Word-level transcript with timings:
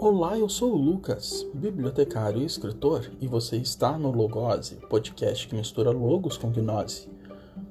Olá, 0.00 0.38
eu 0.38 0.48
sou 0.48 0.74
o 0.74 0.76
Lucas, 0.76 1.44
bibliotecário 1.52 2.40
e 2.40 2.44
escritor, 2.44 3.10
e 3.20 3.26
você 3.26 3.56
está 3.56 3.98
no 3.98 4.12
Logose, 4.12 4.76
podcast 4.88 5.48
que 5.48 5.56
mistura 5.56 5.90
logos 5.90 6.36
com 6.36 6.52
gnose. 6.52 7.08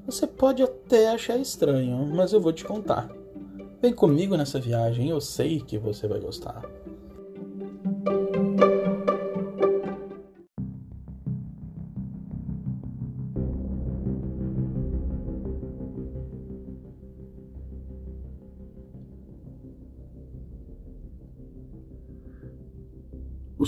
Você 0.05 0.27
pode 0.27 0.61
até 0.61 1.09
achar 1.09 1.37
estranho, 1.37 2.05
mas 2.13 2.33
eu 2.33 2.41
vou 2.41 2.51
te 2.51 2.65
contar. 2.65 3.09
Vem 3.81 3.93
comigo 3.93 4.35
nessa 4.35 4.59
viagem, 4.59 5.09
eu 5.09 5.21
sei 5.21 5.61
que 5.61 5.77
você 5.77 6.05
vai 6.05 6.19
gostar. 6.19 6.61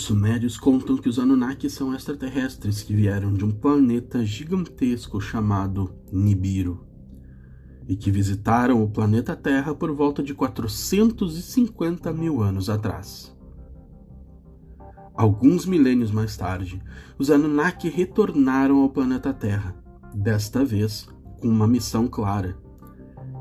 Sumérios 0.09 0.58
contam 0.58 0.98
que 0.98 1.08
os 1.08 1.20
Anunnaki 1.20 1.70
são 1.70 1.94
extraterrestres 1.94 2.81
que 2.81 2.95
vieram 2.95 3.31
de 3.31 3.45
um 3.45 3.52
planeta 3.52 4.26
gigantesco 4.26 5.22
chamado 5.22 5.94
Nibiru 6.12 6.84
e 7.88 7.95
que 7.95 8.09
visitaram 8.09 8.82
o 8.82 8.90
planeta 8.90 9.35
Terra 9.35 9.76
por 9.76 9.94
volta 9.94 10.23
de 10.23 10.34
450 10.34 12.12
mil 12.12 12.41
anos 12.41 12.72
atrás. 12.72 13.38
Alguns 15.13 15.68
milênios 15.68 16.10
mais 16.10 16.35
tarde, 16.35 16.82
os 17.20 17.30
Anunnaki 17.30 17.88
retornaram 17.88 18.82
ao 18.82 18.90
planeta 18.90 19.32
Terra, 19.32 19.76
desta 20.12 20.66
vez 20.66 21.07
com 21.40 21.48
uma 21.48 21.68
missão 21.68 22.07
clara: 22.07 22.57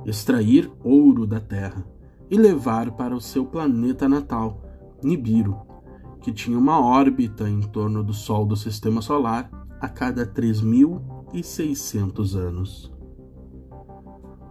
extrair 0.05 0.71
ouro 0.85 1.27
da 1.27 1.41
Terra 1.41 1.83
e 2.31 2.37
levar 2.37 2.91
para 2.91 3.17
o 3.17 3.23
seu 3.23 3.47
planeta 3.47 4.07
natal, 4.07 4.63
Nibiru, 5.03 5.68
que 6.21 6.33
tinha 6.33 6.59
uma 6.59 6.81
órbita 6.81 7.49
em 7.49 7.61
torno 7.61 8.03
do 8.03 8.13
Sol 8.13 8.45
do 8.45 8.57
Sistema 8.57 9.01
Solar 9.01 9.49
a 9.81 9.89
cada 9.89 10.27
3.600 10.27 12.35
anos. 12.35 12.93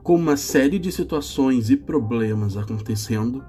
Com 0.03 0.15
uma 0.15 0.37
série 0.37 0.79
de 0.79 0.89
situações 0.91 1.69
e 1.69 1.75
problemas 1.75 2.55
acontecendo, 2.55 3.43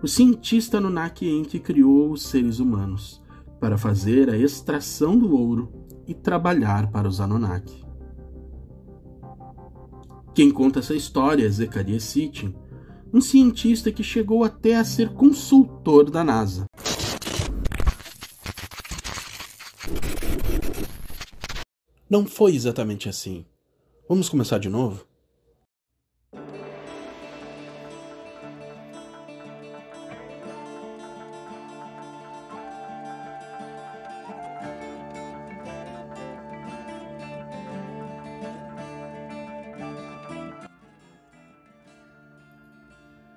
o 0.00 0.06
cientista 0.06 0.78
Anunnaki 0.78 1.28
Enki 1.28 1.58
criou 1.58 2.12
os 2.12 2.22
seres 2.22 2.60
humanos 2.60 3.20
para 3.58 3.76
fazer 3.78 4.30
a 4.30 4.36
extração 4.36 5.18
do 5.18 5.34
ouro 5.34 5.72
e 6.06 6.14
trabalhar 6.14 6.88
para 6.90 7.08
os 7.08 7.20
Anunnaki. 7.20 7.84
Quem 10.34 10.50
conta 10.50 10.80
essa 10.80 10.94
história 10.94 11.46
é 11.46 11.48
Zechariah 11.48 12.00
Sitchin, 12.00 12.54
um 13.12 13.20
cientista 13.20 13.92
que 13.92 14.02
chegou 14.02 14.42
até 14.42 14.76
a 14.76 14.84
ser 14.84 15.14
consultor 15.14 16.10
da 16.10 16.24
NASA. 16.24 16.66
Não 22.08 22.26
foi 22.26 22.54
exatamente 22.54 23.08
assim. 23.08 23.46
Vamos 24.06 24.28
começar 24.28 24.58
de 24.58 24.68
novo? 24.68 25.06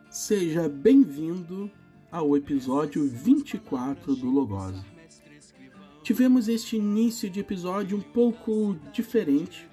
Seja 0.09 0.67
bem-vindo 0.67 1.71
ao 2.11 2.35
episódio 2.35 3.07
24 3.07 4.13
do 4.13 4.29
Logose. 4.29 4.96
Tivemos 6.07 6.47
este 6.47 6.77
início 6.77 7.29
de 7.29 7.41
episódio 7.41 7.97
um 7.97 8.01
pouco 8.01 8.77
diferente, 8.93 9.67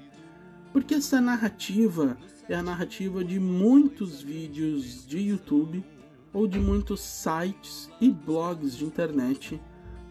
porque 0.72 0.94
essa 0.94 1.20
narrativa 1.20 2.19
é 2.48 2.56
a 2.56 2.62
narrativa 2.62 3.25
de 3.25 3.38
muitos 3.38 4.20
vídeos 4.20 5.06
de 5.06 5.20
YouTube 5.20 5.84
ou 6.32 6.48
de 6.48 6.58
muitos 6.58 7.03
sites 7.03 7.88
e 8.00 8.10
blogs 8.10 8.76
de 8.76 8.84
internet 8.84 9.62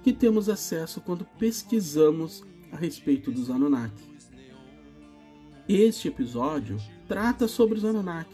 que 0.01 0.13
temos 0.13 0.47
acesso 0.47 1.01
quando 1.01 1.25
pesquisamos 1.37 2.41
a 2.71 2.77
respeito 2.77 3.29
dos 3.29 3.49
Anunnaki. 3.49 4.09
Este 5.67 6.07
episódio 6.07 6.77
trata 7.05 7.49
sobre 7.49 7.79
os 7.79 7.83
Anunnaki, 7.83 8.33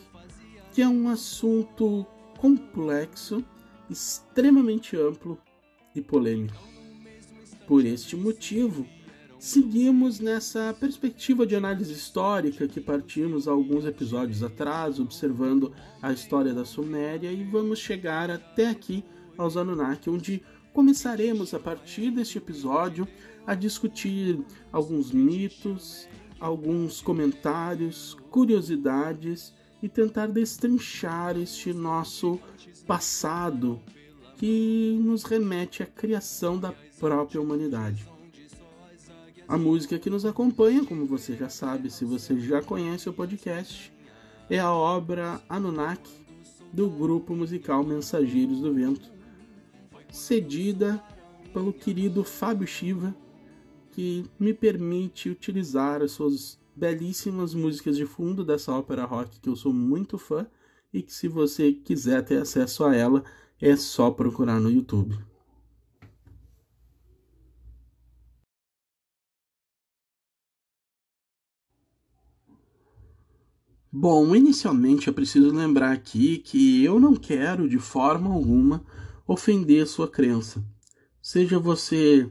que 0.74 0.84
é 0.84 0.88
um 0.88 1.10
assunto 1.10 2.06
complexo, 2.38 3.44
extremamente 3.90 4.96
amplo 4.96 5.40
e 5.96 6.02
polêmico. 6.04 6.69
Por 7.70 7.86
este 7.86 8.16
motivo, 8.16 8.84
seguimos 9.38 10.20
nessa 10.20 10.76
perspectiva 10.80 11.46
de 11.46 11.56
análise 11.56 11.94
histórica 11.94 12.68
que 12.68 12.82
partimos 12.82 13.48
alguns 13.48 13.86
episódios 13.86 14.42
atrás, 14.42 15.00
observando 15.00 15.72
a 16.02 16.12
história 16.12 16.52
da 16.52 16.66
Suméria 16.66 17.32
e 17.32 17.44
vamos 17.44 17.78
chegar 17.78 18.32
até 18.32 18.70
aqui 18.70 19.06
aos 19.38 19.56
Anunnaki, 19.56 20.10
onde 20.10 20.42
começaremos 20.74 21.54
a 21.54 21.60
partir 21.60 22.10
deste 22.10 22.40
episódio 22.40 23.08
a 23.46 23.54
discutir 23.54 24.44
alguns 24.72 25.12
mitos, 25.12 26.08
alguns 26.40 27.02
comentários, 27.02 28.18
curiosidades 28.32 29.54
e 29.80 29.88
tentar 29.88 30.26
destrinchar 30.26 31.38
este 31.38 31.72
nosso 31.72 32.40
passado 32.88 33.80
que 34.38 34.98
nos 35.04 35.24
remete 35.24 35.84
à 35.84 35.86
criação 35.86 36.58
da 36.58 36.72
própria 37.00 37.42
humanidade. 37.42 38.06
A 39.48 39.58
música 39.58 39.98
que 39.98 40.10
nos 40.10 40.26
acompanha, 40.26 40.86
como 40.86 41.06
você 41.06 41.36
já 41.36 41.50
sabe, 41.50 41.90
se 41.90 42.06
você 42.06 42.40
já 42.40 42.62
conhece 42.62 43.10
o 43.10 43.14
podcast, 43.14 43.92
é 44.50 44.60
a 44.60 44.72
obra 44.72 45.42
Anunnaki 45.50 46.12
do 46.72 46.90
grupo 46.90 47.36
musical 47.36 47.84
Mensageiros 47.84 48.60
do 48.60 48.74
Vento, 48.74 49.12
cedida 50.12 51.04
pelo 51.52 51.74
querido 51.74 52.24
Fábio 52.24 52.68
Shiva, 52.68 53.16
que 53.92 54.26
me 54.40 54.54
permite 54.54 55.30
utilizar 55.30 56.04
as 56.04 56.12
suas 56.12 56.60
belíssimas 56.76 57.54
músicas 57.54 57.98
de 57.98 58.06
fundo 58.06 58.46
dessa 58.46 58.72
ópera 58.72 59.04
rock 59.04 59.40
que 59.40 59.50
eu 59.50 59.56
sou 59.56 59.74
muito 59.74 60.18
fã 60.18 60.46
e 60.94 61.02
que 61.02 61.14
se 61.14 61.28
você 61.28 61.74
quiser 61.74 62.24
ter 62.24 62.42
acesso 62.42 62.84
a 62.84 62.96
ela 62.96 63.24
é 63.60 63.76
só 63.76 64.12
procurar 64.12 64.60
no 64.60 64.70
YouTube. 64.70 65.18
Bom, 73.92 74.36
inicialmente 74.36 75.10
é 75.10 75.12
preciso 75.12 75.52
lembrar 75.52 75.92
aqui 75.92 76.38
que 76.38 76.84
eu 76.84 77.00
não 77.00 77.16
quero 77.16 77.68
de 77.68 77.80
forma 77.80 78.32
alguma 78.32 78.86
ofender 79.28 79.88
sua 79.88 80.08
crença. 80.08 80.64
Seja 81.20 81.58
você 81.58 82.30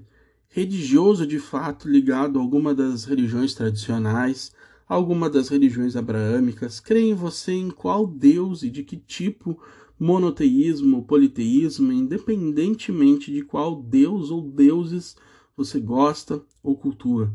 religioso 0.50 1.26
de 1.26 1.40
fato 1.40 1.88
ligado 1.88 2.38
a 2.38 2.42
alguma 2.42 2.72
das 2.72 3.04
religiões 3.04 3.54
tradicionais, 3.54 4.52
alguma 4.88 5.28
das 5.28 5.48
religiões 5.48 5.96
abraâmicas, 5.96 6.78
crê 6.78 7.00
em 7.00 7.14
você 7.14 7.54
em 7.54 7.70
qual 7.70 8.06
Deus 8.06 8.62
e 8.62 8.70
de 8.70 8.84
que 8.84 8.96
tipo 8.96 9.60
monoteísmo, 9.98 11.04
politeísmo, 11.06 11.92
independentemente 11.92 13.32
de 13.32 13.42
qual 13.42 13.82
Deus 13.82 14.30
ou 14.30 14.42
deuses 14.42 15.16
você 15.56 15.80
gosta 15.80 16.40
ou 16.62 16.76
cultua. 16.76 17.34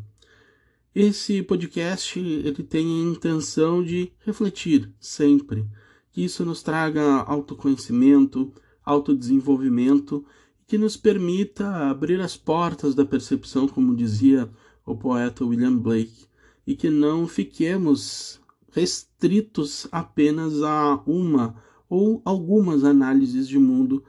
Esse 0.96 1.42
podcast 1.42 2.20
ele 2.20 2.62
tem 2.62 2.86
a 2.86 3.12
intenção 3.12 3.84
de 3.84 4.12
refletir 4.20 4.94
sempre, 5.00 5.68
que 6.12 6.24
isso 6.24 6.46
nos 6.46 6.62
traga 6.62 7.22
autoconhecimento, 7.22 8.54
autodesenvolvimento 8.86 10.24
que 10.68 10.78
nos 10.78 10.96
permita 10.96 11.90
abrir 11.90 12.22
as 12.22 12.38
portas 12.38 12.94
da 12.94 13.04
percepção, 13.04 13.68
como 13.68 13.96
dizia 13.96 14.48
o 14.86 14.96
poeta 14.96 15.44
William 15.44 15.76
Blake, 15.76 16.28
e 16.66 16.76
que 16.76 16.92
não 16.92 17.28
fiquemos 17.28 18.40
restritos 18.72 19.88
apenas 19.92 20.62
a 20.62 21.02
uma 21.08 21.56
ou 21.90 22.22
algumas 22.24 22.84
análises 22.84 23.48
de 23.48 23.58
mundo 23.58 24.04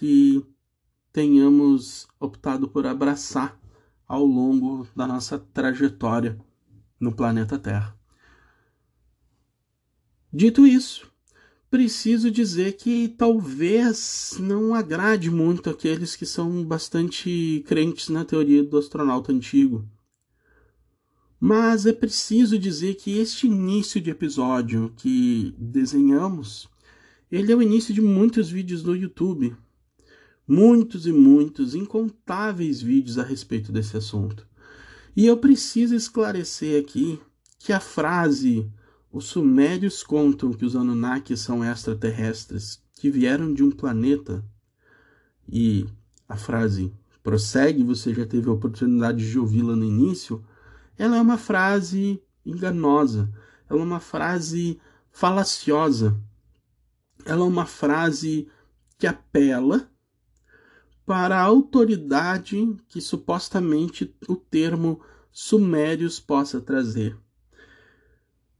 que 0.00 0.44
tenhamos 1.12 2.08
optado 2.18 2.66
por 2.66 2.86
abraçar 2.86 3.56
ao 4.06 4.24
longo 4.24 4.86
da 4.94 5.06
nossa 5.06 5.38
trajetória 5.38 6.38
no 7.00 7.14
planeta 7.14 7.58
Terra. 7.58 7.96
Dito 10.32 10.66
isso, 10.66 11.10
preciso 11.70 12.30
dizer 12.30 12.72
que 12.72 13.08
talvez 13.08 14.36
não 14.40 14.74
agrade 14.74 15.30
muito 15.30 15.70
aqueles 15.70 16.16
que 16.16 16.26
são 16.26 16.64
bastante 16.64 17.64
crentes 17.66 18.08
na 18.08 18.24
teoria 18.24 18.62
do 18.62 18.78
astronauta 18.78 19.32
antigo. 19.32 19.88
Mas 21.38 21.84
é 21.84 21.92
preciso 21.92 22.58
dizer 22.58 22.94
que 22.94 23.18
este 23.18 23.46
início 23.46 24.00
de 24.00 24.10
episódio 24.10 24.92
que 24.96 25.54
desenhamos, 25.58 26.68
ele 27.30 27.52
é 27.52 27.56
o 27.56 27.62
início 27.62 27.92
de 27.92 28.00
muitos 28.00 28.48
vídeos 28.48 28.82
no 28.82 28.96
YouTube. 28.96 29.54
Muitos 30.46 31.06
e 31.06 31.12
muitos, 31.12 31.74
incontáveis 31.74 32.80
vídeos 32.80 33.18
a 33.18 33.22
respeito 33.22 33.72
desse 33.72 33.96
assunto. 33.96 34.46
E 35.16 35.26
eu 35.26 35.36
preciso 35.36 35.94
esclarecer 35.94 36.80
aqui 36.82 37.20
que 37.58 37.72
a 37.72 37.80
frase 37.80 38.70
os 39.12 39.26
sumérios 39.26 40.02
contam 40.02 40.52
que 40.52 40.64
os 40.64 40.74
Anunnakis 40.74 41.40
são 41.40 41.64
extraterrestres 41.64 42.82
que 42.96 43.10
vieram 43.10 43.54
de 43.54 43.62
um 43.62 43.70
planeta 43.70 44.44
e 45.48 45.86
a 46.28 46.36
frase 46.36 46.92
prossegue, 47.22 47.84
você 47.84 48.12
já 48.12 48.26
teve 48.26 48.48
a 48.48 48.52
oportunidade 48.52 49.30
de 49.30 49.38
ouvi-la 49.38 49.76
no 49.76 49.84
início, 49.84 50.44
ela 50.98 51.16
é 51.16 51.20
uma 51.20 51.38
frase 51.38 52.20
enganosa, 52.44 53.32
ela 53.70 53.80
é 53.80 53.84
uma 53.84 54.00
frase 54.00 54.80
falaciosa, 55.12 56.20
ela 57.24 57.42
é 57.42 57.48
uma 57.48 57.66
frase 57.66 58.48
que 58.98 59.06
apela 59.06 59.88
para 61.06 61.36
a 61.36 61.42
autoridade 61.42 62.76
que 62.88 63.00
supostamente 63.00 64.14
o 64.28 64.36
termo 64.36 65.00
sumérios 65.30 66.18
possa 66.18 66.60
trazer. 66.60 67.16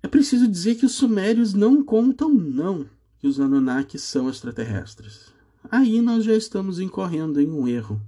É 0.03 0.09
preciso 0.09 0.47
dizer 0.47 0.75
que 0.75 0.85
os 0.85 0.93
sumérios 0.93 1.55
não 1.55 1.83
contam 1.83 2.29
não 2.29 2.87
que 3.19 3.27
os 3.27 3.41
Anunnakis 3.41 4.03
são 4.03 4.29
extraterrestres. 4.29 5.33
Aí 5.71 6.03
nós 6.03 6.25
já 6.25 6.35
estamos 6.35 6.79
incorrendo 6.79 7.41
em 7.41 7.51
um 7.51 7.67
erro. 7.67 7.99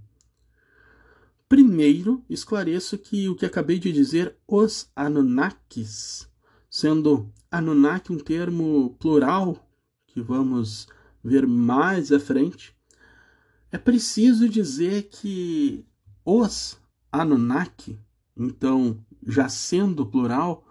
Primeiro, 1.49 2.23
esclareço 2.29 2.99
que 2.99 3.27
o 3.31 3.35
que 3.35 3.47
acabei 3.47 3.79
de 3.79 3.91
dizer, 3.91 4.37
os 4.47 4.91
Anunnakis, 4.95 6.29
sendo 6.69 7.33
Anunnaki 7.51 8.13
um 8.13 8.19
termo 8.19 8.95
plural, 8.99 9.67
que 10.07 10.21
vamos 10.21 10.87
ver 11.25 11.47
mais 11.47 12.13
à 12.13 12.21
frente, 12.21 12.76
é 13.71 13.79
preciso 13.79 14.49
dizer 14.49 15.09
que 15.11 15.85
os 16.25 16.79
Anunnaki, 17.11 17.99
então 18.37 19.05
já 19.27 19.49
sendo 19.49 20.07
plural, 20.07 20.67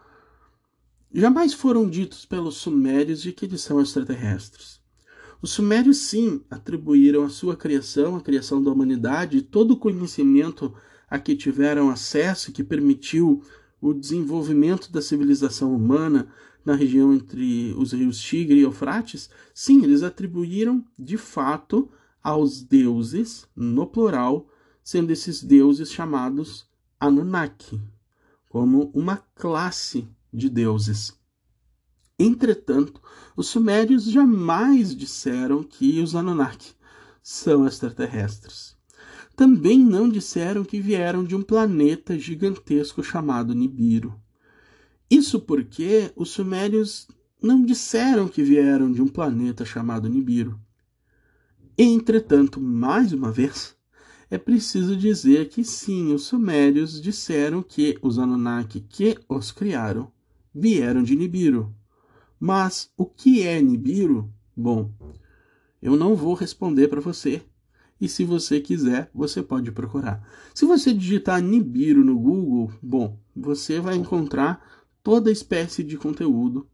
jamais 1.13 1.53
foram 1.53 1.89
ditos 1.89 2.25
pelos 2.25 2.57
sumérios 2.57 3.21
de 3.21 3.31
que 3.31 3.45
eles 3.45 3.61
são 3.61 3.81
extraterrestres. 3.81 4.79
Os 5.41 5.51
sumérios, 5.51 5.97
sim, 5.97 6.41
atribuíram 6.49 7.23
a 7.23 7.29
sua 7.29 7.55
criação, 7.55 8.15
a 8.15 8.21
criação 8.21 8.63
da 8.63 8.71
humanidade, 8.71 9.41
todo 9.41 9.71
o 9.71 9.77
conhecimento 9.77 10.73
a 11.09 11.19
que 11.19 11.35
tiveram 11.35 11.89
acesso, 11.89 12.51
que 12.51 12.63
permitiu 12.63 13.43
o 13.79 13.93
desenvolvimento 13.93 14.91
da 14.91 15.01
civilização 15.01 15.75
humana 15.75 16.27
na 16.65 16.73
região 16.73 17.13
entre 17.13 17.75
os 17.77 17.93
rios 17.93 18.19
Tigre 18.19 18.57
e 18.57 18.63
Eufrates, 18.63 19.29
sim, 19.53 19.83
eles 19.83 20.01
atribuíram 20.01 20.83
de 20.97 21.17
fato 21.17 21.91
aos 22.25 22.63
deuses, 22.63 23.47
no 23.55 23.85
plural, 23.85 24.49
sendo 24.83 25.11
esses 25.11 25.43
deuses 25.43 25.91
chamados 25.91 26.67
Anunnaki, 26.99 27.79
como 28.49 28.89
uma 28.95 29.17
classe 29.35 30.07
de 30.33 30.49
deuses. 30.49 31.13
Entretanto, 32.17 32.99
os 33.37 33.45
sumérios 33.47 34.05
jamais 34.05 34.95
disseram 34.95 35.61
que 35.61 36.01
os 36.01 36.15
Anunnaki 36.15 36.73
são 37.21 37.67
extraterrestres. 37.67 38.75
Também 39.35 39.77
não 39.77 40.09
disseram 40.09 40.63
que 40.63 40.81
vieram 40.81 41.23
de 41.23 41.35
um 41.35 41.43
planeta 41.43 42.17
gigantesco 42.17 43.03
chamado 43.03 43.53
Nibiru. 43.53 44.19
Isso 45.11 45.39
porque 45.39 46.11
os 46.15 46.31
sumérios 46.31 47.07
não 47.39 47.63
disseram 47.63 48.27
que 48.27 48.41
vieram 48.41 48.91
de 48.91 48.99
um 48.99 49.07
planeta 49.07 49.63
chamado 49.63 50.09
Nibiru. 50.09 50.59
Entretanto, 51.77 52.61
mais 52.61 53.11
uma 53.11 53.31
vez, 53.31 53.75
é 54.31 54.37
preciso 54.37 54.95
dizer 54.95 55.49
que 55.49 55.61
sim, 55.61 56.13
os 56.13 56.23
sumérios 56.23 57.01
disseram 57.01 57.61
que 57.61 57.97
os 58.01 58.17
Anunnaki 58.17 58.79
que 58.79 59.17
os 59.27 59.51
criaram 59.51 60.09
vieram 60.53 61.03
de 61.03 61.17
Nibiru. 61.17 61.75
Mas 62.39 62.89
o 62.95 63.05
que 63.05 63.43
é 63.43 63.61
Nibiru? 63.61 64.31
Bom, 64.55 64.89
eu 65.81 65.97
não 65.97 66.15
vou 66.15 66.33
responder 66.33 66.87
para 66.87 67.01
você. 67.01 67.41
E 67.99 68.07
se 68.07 68.23
você 68.23 68.61
quiser, 68.61 69.09
você 69.13 69.43
pode 69.43 69.69
procurar. 69.71 70.25
Se 70.53 70.65
você 70.65 70.93
digitar 70.93 71.41
Nibiru 71.41 72.05
no 72.05 72.17
Google, 72.17 72.71
bom, 72.81 73.19
você 73.35 73.81
vai 73.81 73.95
encontrar 73.95 74.85
toda 75.03 75.29
espécie 75.29 75.83
de 75.83 75.97
conteúdo 75.97 76.65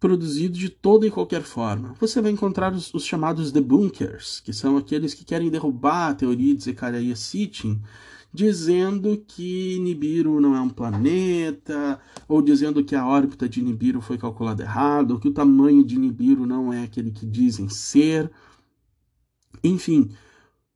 produzido 0.00 0.58
de 0.58 0.70
toda 0.70 1.06
e 1.06 1.10
qualquer 1.10 1.42
forma. 1.42 1.94
Você 2.00 2.22
vai 2.22 2.32
encontrar 2.32 2.72
os, 2.72 2.92
os 2.94 3.04
chamados 3.04 3.52
debunkers, 3.52 4.40
que 4.40 4.52
são 4.52 4.78
aqueles 4.78 5.12
que 5.12 5.24
querem 5.26 5.50
derrubar 5.50 6.08
a 6.08 6.14
teoria 6.14 6.54
de 6.54 6.64
Zecharia 6.64 7.14
Sitchin, 7.14 7.80
dizendo 8.32 9.22
que 9.26 9.78
Nibiru 9.80 10.40
não 10.40 10.56
é 10.56 10.60
um 10.60 10.70
planeta, 10.70 12.00
ou 12.26 12.40
dizendo 12.40 12.82
que 12.82 12.96
a 12.96 13.06
órbita 13.06 13.46
de 13.46 13.60
Nibiru 13.60 14.00
foi 14.00 14.16
calculada 14.16 14.62
errado, 14.62 15.12
ou 15.12 15.20
que 15.20 15.28
o 15.28 15.34
tamanho 15.34 15.84
de 15.84 15.98
Nibiru 15.98 16.46
não 16.46 16.72
é 16.72 16.84
aquele 16.84 17.10
que 17.10 17.26
dizem 17.26 17.68
ser. 17.68 18.30
Enfim, 19.62 20.10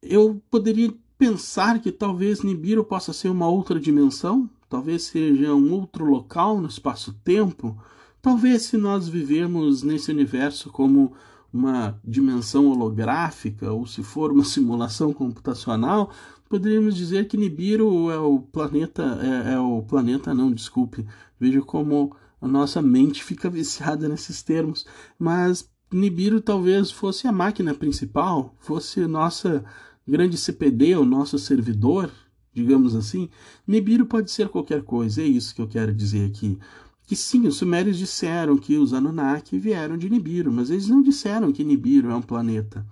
eu 0.02 0.42
poderia 0.50 0.92
pensar 1.16 1.80
que 1.80 1.90
talvez 1.90 2.42
Nibiru 2.42 2.84
possa 2.84 3.12
ser 3.12 3.30
uma 3.30 3.48
outra 3.48 3.80
dimensão, 3.80 4.50
talvez 4.68 5.04
seja 5.04 5.54
um 5.54 5.72
outro 5.72 6.04
local 6.04 6.60
no 6.60 6.68
espaço-tempo, 6.68 7.80
Talvez 8.24 8.62
se 8.62 8.78
nós 8.78 9.06
vivemos 9.06 9.82
nesse 9.82 10.10
universo 10.10 10.70
como 10.70 11.12
uma 11.52 12.00
dimensão 12.02 12.68
holográfica, 12.68 13.70
ou 13.70 13.86
se 13.86 14.02
for 14.02 14.32
uma 14.32 14.42
simulação 14.48 15.12
computacional, 15.12 16.10
poderíamos 16.48 16.96
dizer 16.96 17.28
que 17.28 17.36
Nibiru 17.36 18.10
é 18.10 18.18
o 18.18 18.40
planeta, 18.40 19.02
é, 19.20 19.52
é, 19.52 19.58
o 19.58 19.82
planeta 19.82 20.32
não, 20.32 20.50
desculpe, 20.50 21.06
veja 21.38 21.60
como 21.60 22.16
a 22.40 22.48
nossa 22.48 22.80
mente 22.80 23.22
fica 23.22 23.50
viciada 23.50 24.08
nesses 24.08 24.42
termos, 24.42 24.86
mas 25.18 25.70
Nibiru 25.92 26.40
talvez 26.40 26.90
fosse 26.90 27.28
a 27.28 27.32
máquina 27.32 27.74
principal, 27.74 28.54
fosse 28.58 29.06
nossa 29.06 29.62
grande 30.08 30.38
CPD, 30.38 30.96
o 30.96 31.04
nosso 31.04 31.38
servidor, 31.38 32.10
digamos 32.54 32.94
assim. 32.94 33.28
Nibiru 33.66 34.06
pode 34.06 34.30
ser 34.30 34.48
qualquer 34.48 34.82
coisa, 34.82 35.20
é 35.20 35.26
isso 35.26 35.54
que 35.54 35.60
eu 35.60 35.68
quero 35.68 35.92
dizer 35.92 36.26
aqui 36.26 36.58
que 37.06 37.14
sim, 37.14 37.46
os 37.46 37.56
sumérios 37.56 37.98
disseram 37.98 38.56
que 38.56 38.76
os 38.76 38.92
Anunnaki 38.94 39.58
vieram 39.58 39.96
de 39.98 40.08
Nibiru, 40.08 40.50
mas 40.50 40.70
eles 40.70 40.88
não 40.88 41.02
disseram 41.02 41.52
que 41.52 41.64
Nibiru 41.64 42.10
é 42.10 42.16
um 42.16 42.22
planeta. 42.22 42.84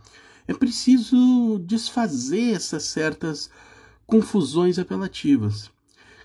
É 0.47 0.53
preciso 0.53 1.59
desfazer 1.65 2.55
essas 2.55 2.85
certas 2.85 3.49
confusões 4.07 4.79
apelativas. 4.79 5.71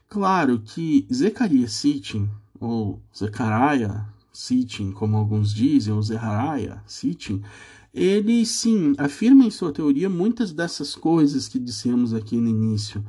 Claro 0.10 0.60
que 0.60 1.08
Zecaria 1.14 1.68
Sitchin, 1.68 2.30
ou 2.60 3.02
Zechariah 3.16 4.06
Sitchin, 4.34 4.92
como 4.92 5.18
alguns 5.18 5.54
dizem, 5.54 5.94
ou 5.94 6.02
Zechariah 6.02 6.82
Sitchin, 6.86 7.42
ele 7.94 8.46
sim 8.46 8.94
afirma 8.98 9.46
em 9.46 9.52
sua 9.52 9.72
teoria 9.72 10.10
muitas 10.10 10.54
dessas 10.54 10.96
coisas 10.96 11.48
que 11.48 11.58
dissemos 11.58 12.14
aqui 12.14 12.38
no 12.38 12.48
início, 12.48 13.04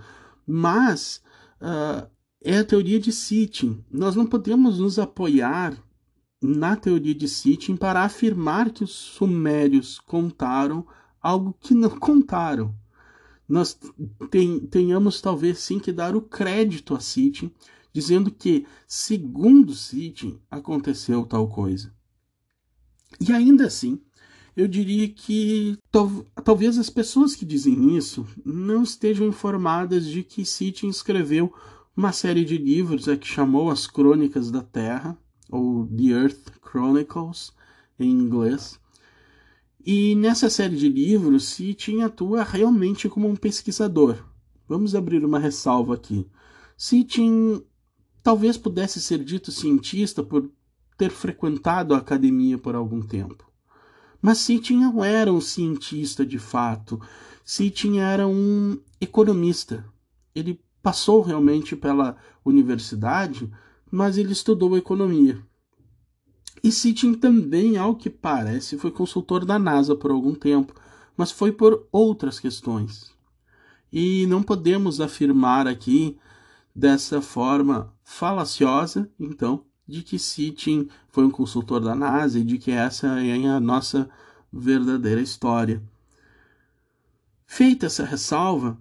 mas 0.47 1.21
uh, 1.61 2.09
é 2.41 2.59
a 2.59 2.65
teoria 2.65 3.01
de 3.01 3.13
Sitchin. 3.13 3.85
Nós 3.91 4.15
não 4.15 4.27
podemos 4.27 4.79
nos 4.79 4.99
apoiar 4.99 5.77
na 6.41 6.77
teoria 6.77 7.15
de 7.15 7.29
Sitchin 7.29 7.77
para 7.77 8.05
afirmar 8.05 8.71
que 8.71 8.85
os 8.85 8.93
sumérios 8.93 9.99
contaram 9.99 10.87
algo 11.21 11.55
que 11.61 11.75
não 11.75 11.91
contaram. 11.99 12.75
Nós 13.49 13.79
ten, 14.31 14.61
tenhamos 14.67 15.21
talvez 15.21 15.59
sim 15.59 15.79
que 15.79 15.91
dar 15.91 16.15
o 16.15 16.21
crédito 16.23 16.95
a 16.95 17.01
Sitchin, 17.01 17.51
dizendo 17.93 18.31
que, 18.31 18.67
segundo 18.87 19.75
Sitchin, 19.75 20.39
aconteceu 20.51 21.25
tal 21.25 21.49
coisa. 21.49 21.93
E 23.19 23.33
ainda 23.33 23.67
assim, 23.67 24.01
eu 24.55 24.69
diria 24.69 25.09
que 25.09 25.79
tal, 25.91 26.11
talvez 26.45 26.79
as 26.79 26.91
pessoas 26.91 27.35
que 27.35 27.45
dizem 27.45 27.97
isso 27.97 28.27
não 28.45 28.83
estejam 28.83 29.27
informadas 29.27 30.07
de 30.07 30.23
que 30.23 30.45
Sitchin 30.45 30.89
escreveu 30.89 31.53
uma 31.99 32.13
série 32.13 32.45
de 32.45 32.57
livros 32.57 33.09
é 33.09 33.17
que 33.17 33.27
chamou 33.27 33.69
As 33.69 33.89
Crônicas 33.89 34.53
da 34.53 34.63
Terra, 34.63 35.19
ou 35.51 35.85
The 35.85 36.05
Earth 36.05 36.53
Chronicles, 36.63 37.53
em 37.99 38.09
inglês. 38.09 38.79
E 39.85 40.15
nessa 40.15 40.49
série 40.49 40.77
de 40.77 40.89
livros, 40.89 41.49
Sitchin 41.49 42.03
atua 42.03 42.45
realmente 42.45 43.09
como 43.09 43.27
um 43.27 43.35
pesquisador. 43.35 44.25
Vamos 44.69 44.95
abrir 44.95 45.25
uma 45.25 45.41
ressalva 45.41 45.95
aqui. 45.95 46.25
Sitchin 46.77 47.65
talvez 48.23 48.57
pudesse 48.57 49.01
ser 49.01 49.19
dito 49.25 49.51
cientista 49.51 50.23
por 50.23 50.49
ter 50.97 51.11
frequentado 51.11 51.95
a 51.95 51.99
academia 51.99 52.57
por 52.57 52.77
algum 52.77 53.03
tempo. 53.03 53.51
Mas 54.23 54.39
Sitchin 54.39 54.79
não 54.79 55.03
era 55.03 55.33
um 55.33 55.41
cientista 55.41 56.25
de 56.25 56.39
fato. 56.39 57.01
Sitchin 57.45 57.99
era 57.99 58.29
um 58.29 58.79
economista. 59.01 59.85
Ele 60.33 60.61
passou 60.83 61.23
realmente 61.23 61.77
pela 61.77 62.17
universidade, 62.45 63.51
mas 63.91 64.19
ele 64.19 64.33
estudou 64.33 64.77
economia. 64.77 65.43
E 66.63 66.73
Sitchin 66.73 67.15
também, 67.15 67.77
ao 67.77 67.95
que 67.95 68.11
parece, 68.11 68.77
foi 68.79 68.91
consultor 68.91 69.45
da 69.45 69.59
NASA 69.59 69.95
por 69.95 70.11
algum 70.11 70.35
tempo, 70.35 70.75
mas 71.17 71.31
foi 71.31 71.53
por 71.53 71.87
outras 71.93 72.41
questões. 72.41 73.13
E 73.93 74.27
não 74.27 74.43
podemos 74.43 75.01
afirmar 75.01 75.67
aqui 75.67 76.19
dessa 76.75 77.21
forma 77.21 77.93
falaciosa, 78.05 79.11
então, 79.19 79.65
de 79.87 80.03
que 80.03 80.19
Sitchin 80.19 80.89
foi 81.09 81.25
um 81.25 81.31
consultor 81.31 81.81
da 81.81 81.95
NASA 81.95 82.39
e 82.39 82.45
de 82.45 82.59
que 82.59 82.71
essa 82.71 83.21
é 83.21 83.47
a 83.47 83.61
nossa 83.61 84.09
verdadeira 84.53 85.21
história. 85.21 85.83
Feita 87.47 87.87
essa 87.87 88.05
ressalva, 88.05 88.79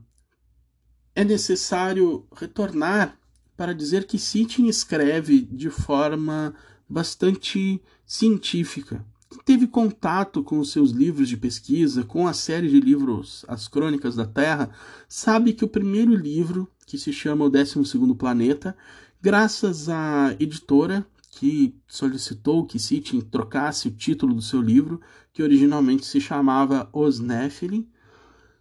é 1.17 1.23
necessário 1.23 2.27
retornar 2.31 3.17
para 3.57 3.73
dizer 3.73 4.05
que 4.05 4.19
Sitchin 4.19 4.67
escreve 4.67 5.41
de 5.41 5.67
forma 5.67 6.53
bastante 6.87 7.81
científica. 8.05 9.03
Teve 9.43 9.65
contato 9.65 10.43
com 10.43 10.59
os 10.59 10.71
seus 10.71 10.91
livros 10.91 11.27
de 11.27 11.35
pesquisa, 11.35 12.03
com 12.03 12.27
a 12.27 12.33
série 12.33 12.69
de 12.69 12.79
livros 12.79 13.43
As 13.47 13.67
Crônicas 13.67 14.15
da 14.15 14.27
Terra, 14.27 14.69
sabe 15.09 15.53
que 15.53 15.65
o 15.65 15.67
primeiro 15.67 16.13
livro, 16.13 16.69
que 16.85 16.99
se 16.99 17.11
chama 17.11 17.45
O 17.45 17.49
Décimo 17.49 17.83
Segundo 17.83 18.13
Planeta, 18.13 18.77
graças 19.19 19.89
à 19.89 20.35
editora 20.39 21.03
que 21.31 21.73
solicitou 21.87 22.63
que 22.63 22.77
Sitchin 22.77 23.21
trocasse 23.21 23.87
o 23.87 23.91
título 23.91 24.35
do 24.35 24.41
seu 24.43 24.61
livro, 24.61 25.01
que 25.33 25.41
originalmente 25.41 26.05
se 26.05 26.21
chamava 26.21 26.87
Os 26.93 27.19
Nephilim, 27.19 27.87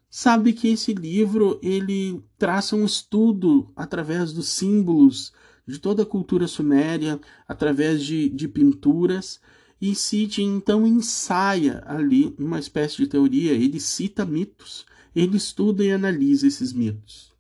sabe 0.08 0.52
que 0.52 0.68
esse 0.68 0.92
livro 0.92 1.58
ele 1.62 2.22
traça 2.38 2.76
um 2.76 2.84
estudo 2.84 3.70
através 3.76 4.32
dos 4.32 4.48
símbolos 4.48 5.32
de 5.66 5.78
toda 5.78 6.04
a 6.04 6.06
cultura 6.06 6.46
suméria, 6.46 7.20
através 7.48 8.04
de, 8.04 8.28
de 8.28 8.46
pinturas, 8.46 9.40
e 9.80 9.94
Sitchin 9.94 10.56
então 10.56 10.86
ensaia 10.86 11.82
ali 11.86 12.34
uma 12.38 12.58
espécie 12.58 12.96
de 12.96 13.06
teoria, 13.06 13.52
ele 13.52 13.80
cita 13.80 14.24
mitos, 14.24 14.86
ele 15.14 15.36
estuda 15.36 15.84
e 15.84 15.90
analisa 15.90 16.46
esses 16.46 16.72
mitos. 16.72 17.34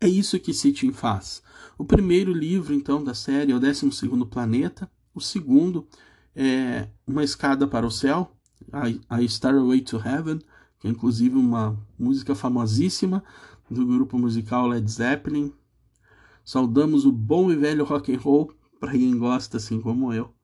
É 0.00 0.08
isso 0.08 0.38
que 0.38 0.52
Sitchin 0.52 0.92
faz. 0.92 1.42
O 1.78 1.84
primeiro 1.84 2.32
livro, 2.32 2.74
então, 2.74 3.02
da 3.02 3.14
série 3.14 3.52
é 3.52 3.56
o 3.56 3.60
12 3.60 3.88
Planeta, 4.30 4.90
o 5.14 5.20
segundo 5.20 5.86
é 6.34 6.88
Uma 7.06 7.24
Escada 7.24 7.66
para 7.66 7.86
o 7.86 7.90
Céu, 7.90 8.36
a, 8.72 9.16
a 9.16 9.22
Starway 9.22 9.80
to 9.80 9.96
Heaven, 9.96 10.40
que 10.82 10.88
é 10.88 10.90
inclusive 10.90 11.36
uma 11.36 11.78
música 11.96 12.34
famosíssima 12.34 13.22
do 13.70 13.86
grupo 13.86 14.18
musical 14.18 14.66
Led 14.66 14.90
Zeppelin. 14.90 15.52
Saudamos 16.44 17.06
o 17.06 17.12
bom 17.12 17.52
e 17.52 17.56
velho 17.56 17.84
rock 17.84 18.12
and 18.12 18.18
roll 18.18 18.52
para 18.80 18.90
quem 18.90 19.16
gosta, 19.16 19.58
assim 19.58 19.80
como 19.80 20.12
eu. 20.12 20.34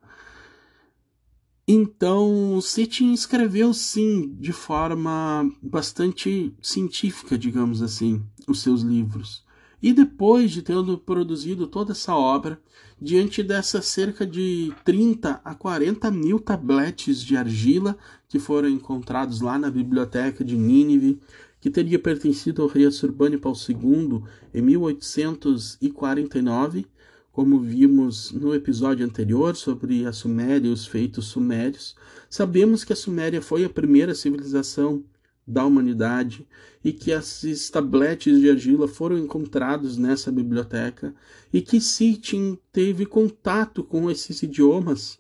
Então, 1.67 2.61
Sitchin 2.63 3.13
escreveu 3.13 3.75
sim, 3.75 4.33
de 4.39 4.53
forma 4.53 5.53
bastante 5.61 6.55
científica, 6.63 7.37
digamos 7.37 7.83
assim, 7.83 8.25
os 8.47 8.63
seus 8.63 8.83
livros. 8.83 9.45
E 9.83 9.93
depois 9.93 10.51
de 10.51 10.61
tendo 10.61 10.99
produzido 10.99 11.67
toda 11.67 11.93
essa 11.93 12.15
obra, 12.15 12.61
diante 13.01 13.43
dessas 13.43 13.87
cerca 13.87 14.27
de 14.27 14.75
30 14.85 15.41
a 15.45 15.55
40 15.55 16.11
mil 16.11 16.41
tabletes 16.41 17.23
de 17.23 17.37
argila 17.37 17.97
que 18.29 18.41
foram 18.41 18.69
encontrados 18.69 19.41
lá 19.41 19.59
na 19.59 19.71
biblioteca 19.71 20.45
de 20.45 20.57
Nínive, 20.57 21.21
que 21.61 21.71
teria 21.71 21.99
pertencido 21.99 22.63
ao 22.63 22.69
rei 22.69 22.87
Assurbanipal 22.87 23.53
II 23.69 24.23
em 24.53 24.63
1849, 24.63 26.87
como 27.33 27.61
vimos 27.61 28.33
no 28.33 28.53
episódio 28.53 29.07
anterior 29.07 29.55
sobre 29.55 30.05
a 30.07 30.13
Suméria 30.13 30.69
e 30.69 30.73
os 30.73 30.89
feitos 30.89 31.27
sumérios, 31.27 31.95
sabemos 32.29 32.83
que 32.83 32.93
a 32.93 32.97
Suméria 32.97 33.41
foi 33.41 33.65
a 33.65 33.71
primeira 33.71 34.13
civilização 34.13 35.05
da 35.49 35.65
humanidade 35.65 36.47
e 36.85 36.93
que 36.93 37.11
esses 37.11 37.71
tabletes 37.71 38.39
de 38.39 38.51
argila 38.51 38.87
foram 38.87 39.17
encontrados 39.17 39.97
nessa 39.97 40.31
biblioteca 40.31 41.15
e 41.51 41.63
que 41.63 41.81
Sitchin 41.81 42.59
teve 42.71 43.07
contato 43.07 43.83
com 43.83 44.11
esses 44.11 44.43
idiomas 44.43 45.19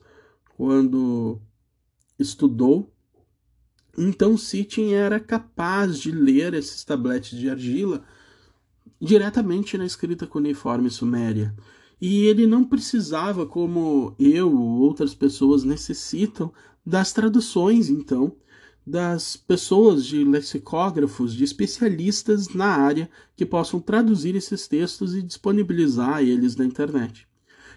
quando 0.54 1.40
estudou. 2.18 2.92
Então 3.96 4.36
Sitchin 4.36 4.92
era 4.92 5.18
capaz 5.18 5.98
de 5.98 6.12
ler 6.12 6.52
esses 6.52 6.84
tabletes 6.84 7.38
de 7.38 7.48
argila 7.48 8.04
diretamente 9.00 9.78
na 9.78 9.86
escrita 9.86 10.26
cuneiforme 10.26 10.90
suméria. 10.90 11.56
E 11.98 12.26
ele 12.26 12.46
não 12.46 12.64
precisava, 12.64 13.46
como 13.46 14.14
eu 14.18 14.54
ou 14.54 14.80
outras 14.80 15.14
pessoas 15.14 15.64
necessitam, 15.64 16.52
das 16.84 17.12
traduções, 17.12 17.88
então, 17.88 18.36
das 18.88 19.36
pessoas, 19.36 20.06
de 20.06 20.24
lexicógrafos, 20.24 21.34
de 21.34 21.44
especialistas 21.44 22.48
na 22.48 22.66
área 22.66 23.10
que 23.36 23.44
possam 23.44 23.78
traduzir 23.80 24.34
esses 24.34 24.66
textos 24.66 25.14
e 25.14 25.22
disponibilizar 25.22 26.22
eles 26.22 26.56
na 26.56 26.64
internet. 26.64 27.28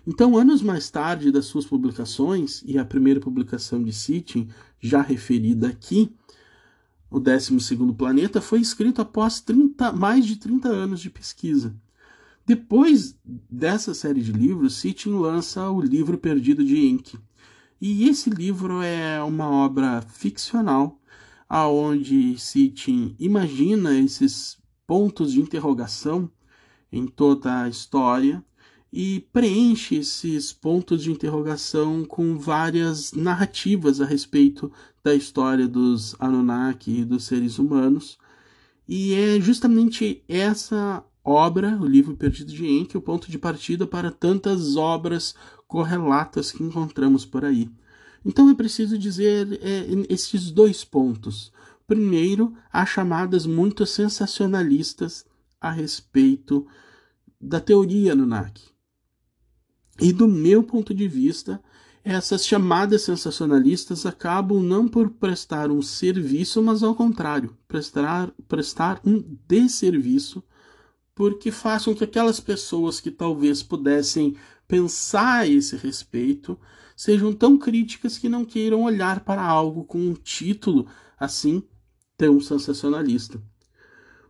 Então, 0.08 0.38
anos 0.38 0.62
mais 0.62 0.90
tarde 0.90 1.30
das 1.30 1.46
suas 1.46 1.66
publicações, 1.66 2.64
e 2.66 2.78
a 2.78 2.86
primeira 2.86 3.20
publicação 3.20 3.84
de 3.84 3.92
Sitchin, 3.92 4.48
já 4.80 5.02
referida 5.02 5.68
aqui, 5.68 6.12
o 7.10 7.20
12 7.20 7.58
Planeta, 7.98 8.40
foi 8.40 8.62
escrito 8.62 9.02
após 9.02 9.42
30, 9.42 9.92
mais 9.92 10.26
de 10.26 10.38
30 10.38 10.70
anos 10.70 11.02
de 11.02 11.10
pesquisa. 11.10 11.76
Depois 12.48 13.18
dessa 13.50 13.94
série 13.94 14.22
de 14.22 14.32
livros, 14.32 14.76
Sitchin 14.76 15.20
lança 15.20 15.70
o 15.70 15.82
livro 15.82 16.18
Perdido 16.18 16.64
de 16.64 16.88
Enki. 16.88 17.20
E 17.82 18.08
esse 18.08 18.30
livro 18.30 18.82
é 18.82 19.22
uma 19.22 19.50
obra 19.50 20.02
ficcional 20.02 21.01
aonde 21.54 22.40
Sitchin 22.40 23.14
imagina 23.20 23.94
esses 24.00 24.58
pontos 24.88 25.34
de 25.34 25.42
interrogação 25.42 26.32
em 26.90 27.06
toda 27.06 27.64
a 27.64 27.68
história 27.68 28.42
e 28.92 29.28
preenche 29.34 29.96
esses 29.96 30.54
pontos 30.54 31.04
de 31.04 31.12
interrogação 31.12 32.06
com 32.06 32.38
várias 32.38 33.12
narrativas 33.12 34.00
a 34.00 34.06
respeito 34.06 34.72
da 35.04 35.14
história 35.14 35.68
dos 35.68 36.16
Anunnaki 36.22 37.00
e 37.00 37.04
dos 37.04 37.26
seres 37.26 37.60
humanos. 37.60 38.18
E 38.88 39.14
é 39.14 39.38
justamente 39.42 40.24
essa 40.30 41.04
obra, 41.22 41.78
o 41.82 41.86
livro 41.86 42.16
Perdido 42.16 42.54
de 42.54 42.66
Enki, 42.66 42.96
o 42.96 43.02
ponto 43.02 43.30
de 43.30 43.38
partida 43.38 43.86
para 43.86 44.10
tantas 44.10 44.78
obras 44.78 45.36
correlatas 45.68 46.50
que 46.50 46.64
encontramos 46.64 47.26
por 47.26 47.44
aí. 47.44 47.70
Então 48.26 48.50
é 48.50 48.54
preciso 48.54 48.98
dizer 48.98 49.60
é, 49.62 49.86
esses 50.10 50.52
dois 50.52 50.84
pontos. 50.84 51.52
Primeiro, 51.88 52.54
há 52.72 52.86
chamadas 52.86 53.46
muito 53.46 53.86
sensacionalistas 53.86 55.26
a 55.60 55.72
respeito 55.72 56.66
da 57.40 57.60
teoria 57.60 58.14
Anunnaki. 58.14 58.70
E 60.00 60.14
do 60.14 60.28
meu 60.28 60.64
ponto 60.64 60.94
de 60.94 61.08
vista, 61.08 61.62
essas 62.04 62.46
chamadas 62.46 63.04
sensacionalistas 63.04 64.06
acabam 64.06 64.64
não 64.64 64.88
por 64.88 65.12
prestar 65.12 65.70
um 65.70 65.82
serviço, 65.82 66.62
mas 66.62 66.82
ao 66.82 66.96
contrário, 66.96 67.56
prestar, 67.68 68.32
prestar 68.48 69.00
um 69.06 69.24
desserviço, 69.48 70.44
porque 71.14 71.52
façam 71.52 71.94
que 71.94 72.04
aquelas 72.04 72.40
pessoas 72.40 73.00
que 73.00 73.12
talvez 73.12 73.62
pudessem 73.62 74.36
pensar 74.68 75.42
a 75.42 75.48
esse 75.48 75.76
respeito 75.76 76.58
sejam 77.02 77.34
tão 77.34 77.58
críticas 77.58 78.20
que 78.20 78.30
não 78.30 78.46
queiram 78.46 78.84
olhar 78.84 79.22
para 79.22 79.44
algo 79.44 79.84
com 79.84 79.98
um 79.98 80.14
título 80.14 80.86
assim 81.20 81.64
tão 82.16 82.40
sensacionalista. 82.40 83.42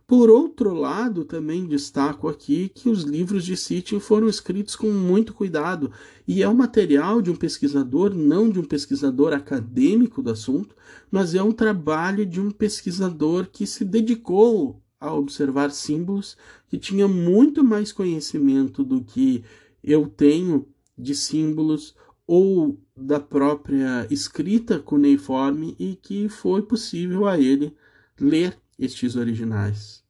Por 0.06 0.30
outro 0.30 0.72
lado, 0.72 1.22
também 1.22 1.66
destaco 1.66 2.30
aqui 2.30 2.70
que 2.70 2.88
os 2.88 3.02
livros 3.02 3.44
de 3.44 3.58
Sitchin 3.58 4.00
foram 4.00 4.26
escritos 4.26 4.74
com 4.74 4.90
muito 4.90 5.34
cuidado 5.34 5.92
e 6.26 6.42
é 6.42 6.48
o 6.48 6.54
material 6.54 7.20
de 7.20 7.30
um 7.30 7.36
pesquisador, 7.36 8.14
não 8.14 8.48
de 8.48 8.58
um 8.58 8.64
pesquisador 8.64 9.34
acadêmico 9.34 10.22
do 10.22 10.30
assunto, 10.30 10.74
mas 11.10 11.34
é 11.34 11.42
um 11.42 11.52
trabalho 11.52 12.24
de 12.24 12.40
um 12.40 12.50
pesquisador 12.50 13.50
que 13.52 13.66
se 13.66 13.84
dedicou 13.84 14.82
a 14.98 15.12
observar 15.12 15.72
símbolos, 15.72 16.38
que 16.68 16.78
tinha 16.78 17.06
muito 17.06 17.62
mais 17.62 17.92
conhecimento 17.92 18.82
do 18.82 19.04
que 19.04 19.44
eu 19.84 20.06
tenho 20.06 20.66
de 20.96 21.14
símbolos 21.14 21.94
ou 22.34 22.80
da 22.96 23.20
própria 23.20 24.06
escrita 24.10 24.78
cuneiforme 24.78 25.76
e 25.78 25.96
que 25.96 26.30
foi 26.30 26.62
possível 26.62 27.28
a 27.28 27.38
ele 27.38 27.76
ler 28.18 28.58
estes 28.78 29.16
originais. 29.16 30.02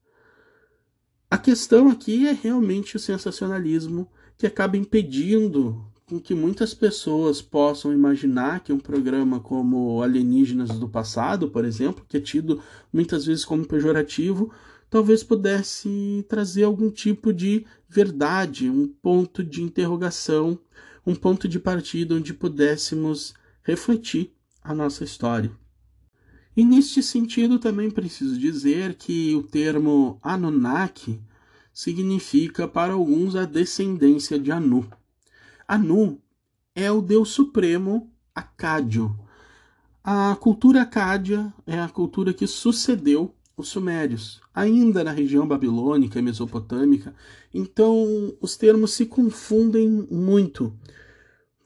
A 1.29 1.37
questão 1.37 1.89
aqui 1.89 2.29
é 2.29 2.33
realmente 2.33 2.95
o 2.95 3.01
sensacionalismo 3.01 4.09
que 4.39 4.47
acaba 4.47 4.77
impedindo 4.77 5.85
com 6.07 6.21
que 6.21 6.33
muitas 6.33 6.73
pessoas 6.73 7.43
possam 7.43 7.93
imaginar 7.93 8.61
que 8.61 8.73
um 8.73 8.79
programa 8.79 9.41
como 9.41 10.01
Alienígenas 10.01 10.79
do 10.79 10.89
Passado, 10.89 11.51
por 11.51 11.65
exemplo, 11.65 12.07
que 12.09 12.19
é 12.19 12.21
tido 12.21 12.63
muitas 12.93 13.27
vezes 13.27 13.45
como 13.45 13.67
pejorativo, 13.67 14.53
talvez 14.89 15.25
pudesse 15.25 16.25
trazer 16.29 16.63
algum 16.63 16.89
tipo 16.89 17.33
de 17.33 17.67
verdade, 17.89 18.71
um 18.71 18.87
ponto 18.87 19.43
de 19.43 19.61
interrogação 19.61 20.57
um 21.07 21.15
ponto 21.15 21.49
de 21.49 21.59
partida 21.59 22.15
onde 22.15 22.33
pudéssemos 22.33 23.35
refletir 23.63 24.33
a 24.63 24.75
nossa 24.75 25.05
história. 25.05 25.51
E 26.57 26.65
neste 26.65 27.03
sentido 27.03 27.59
também 27.59 27.91
preciso 27.91 28.39
dizer 28.39 28.95
que 28.95 29.35
o 29.35 29.43
termo 29.43 30.19
Anunnaki 30.23 31.21
significa 31.73 32.69
para 32.69 32.93
alguns 32.93 33.35
a 33.35 33.45
descendência 33.45 34.39
de 34.39 34.53
Anu. 34.53 34.89
Anu 35.67 36.21
é 36.75 36.91
o 36.91 37.01
deus 37.01 37.31
supremo 37.31 38.11
acádio. 38.35 39.19
A 40.05 40.37
cultura 40.37 40.83
acádia 40.83 41.53
é 41.67 41.79
a 41.79 41.89
cultura 41.89 42.35
que 42.35 42.47
sucedeu 42.47 43.35
os 43.63 43.69
sumérios, 43.69 44.41
ainda 44.55 45.03
na 45.03 45.11
região 45.11 45.47
babilônica 45.47 46.19
e 46.19 46.23
mesopotâmica, 46.23 47.15
então 47.53 48.37
os 48.41 48.57
termos 48.57 48.93
se 48.93 49.07
confundem 49.07 50.07
muito. 50.11 50.73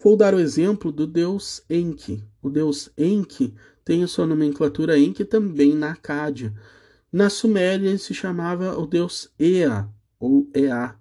Vou 0.01 0.17
dar 0.17 0.35
o 0.35 0.39
exemplo 0.39 0.93
do 0.93 1.07
deus 1.07 1.63
Enki. 1.69 2.23
O 2.41 2.49
deus 2.49 2.91
Enki 2.97 3.55
tem 3.85 4.05
a 4.05 4.07
sua 4.07 4.27
nomenclatura 4.27 4.99
Enki 4.99 5.25
também 5.25 5.75
na 5.75 5.93
Acádia. 5.93 6.55
Na 7.13 7.29
Suméria 7.29 7.89
ele 7.89 7.99
se 7.99 8.15
chamava 8.15 8.79
o 8.79 8.87
deus 8.87 9.31
Ea, 9.39 9.89
ou 10.21 10.49
Ea. 10.55 10.95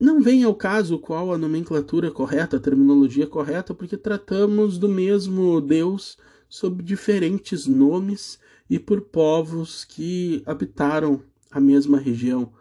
Não 0.00 0.20
vem 0.20 0.44
ao 0.44 0.54
caso 0.54 0.98
qual 0.98 1.32
a 1.32 1.38
nomenclatura 1.38 2.10
correta, 2.10 2.56
a 2.56 2.60
terminologia 2.60 3.26
correta, 3.26 3.74
porque 3.74 3.96
tratamos 3.96 4.78
do 4.78 4.88
mesmo 4.88 5.60
Deus 5.60 6.16
sob 6.48 6.82
diferentes 6.82 7.66
nomes 7.66 8.38
e 8.68 8.78
por 8.78 9.00
povos 9.02 9.84
que 9.84 10.42
habitaram 10.46 11.22
a 11.50 11.60
mesma 11.60 11.98
região. 11.98 12.52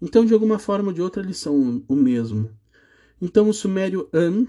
Então, 0.00 0.24
de 0.24 0.34
alguma 0.34 0.58
forma 0.58 0.88
ou 0.88 0.94
de 0.94 1.00
outra, 1.00 1.22
eles 1.22 1.38
são 1.38 1.82
o 1.88 1.96
mesmo. 1.96 2.50
Então, 3.20 3.48
o 3.48 3.54
sumério 3.54 4.08
An 4.12 4.46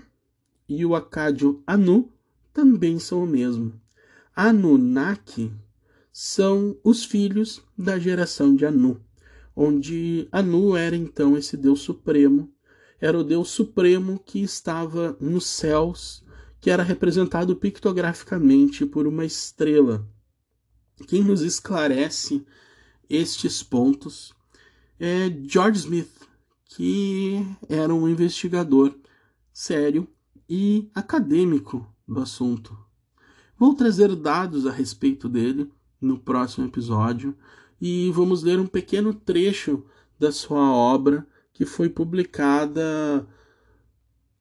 e 0.68 0.86
o 0.86 0.96
acádio 0.96 1.64
Anu 1.66 2.12
também 2.54 3.00
são 3.00 3.24
o 3.24 3.28
mesmo. 3.28 3.74
Anunnaki 4.36 5.52
são 6.12 6.78
os 6.84 7.06
filhos 7.06 7.62
da 7.78 7.98
geração 7.98 8.56
de 8.56 8.66
Anu 8.66 9.00
onde 9.56 10.28
Anu 10.32 10.76
era 10.76 10.96
então 10.96 11.38
esse 11.38 11.56
Deus 11.56 11.80
supremo, 11.80 12.52
era 13.00 13.18
o 13.18 13.24
Deus 13.24 13.50
supremo 13.50 14.20
que 14.20 14.44
estava 14.44 15.16
nos 15.20 15.46
céus, 15.46 16.24
que 16.60 16.70
era 16.70 16.84
representado 16.84 17.56
pictograficamente 17.56 18.86
por 18.86 19.08
uma 19.08 19.24
estrela. 19.24 20.06
Quem 21.08 21.24
nos 21.24 21.42
esclarece 21.42 22.46
estes 23.10 23.62
pontos 23.62 24.34
é 25.00 25.30
George 25.44 25.80
Smith, 25.80 26.28
que 26.66 27.46
era 27.68 27.94
um 27.94 28.08
investigador 28.08 28.96
sério 29.52 30.08
e 30.50 30.90
acadêmico 30.96 31.86
do 32.08 32.22
assunto. 32.22 32.78
Vou 33.58 33.74
trazer 33.76 34.16
dados 34.16 34.66
a 34.66 34.72
respeito 34.72 35.28
dele 35.28 35.72
no 36.00 36.18
próximo 36.18 36.68
episódio, 36.68 37.36
e 37.80 38.10
vamos 38.12 38.42
ler 38.42 38.60
um 38.60 38.68
pequeno 38.68 39.14
trecho 39.14 39.86
da 40.20 40.32
sua 40.32 40.72
obra 40.72 41.28
que 41.54 41.66
foi 41.66 41.90
publicada 41.90 43.28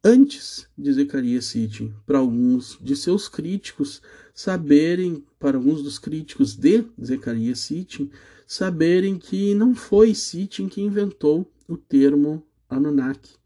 antes 0.05 0.69
de 0.77 0.93
Zacarias 0.93 1.47
Sitchin, 1.47 1.95
para 2.07 2.19
alguns 2.19 2.79
de 2.81 2.95
seus 2.95 3.29
críticos 3.29 4.03
saberem, 4.35 5.25
para 5.39 5.57
alguns 5.57 5.83
dos 5.83 5.99
críticos 5.99 6.57
de 6.57 6.85
Zacarias 7.03 7.61
Sitchin, 7.61 8.11
saberem 8.47 9.17
que 9.17 9.55
não 9.55 9.75
foi 9.75 10.13
Sitchin 10.15 10.69
que 10.69 10.83
inventou 10.83 11.49
o 11.69 11.77
termo 11.77 12.45
Anunnaki, 12.69 13.37